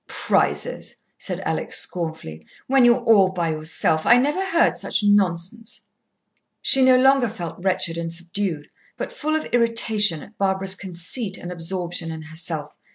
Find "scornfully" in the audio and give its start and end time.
1.77-2.47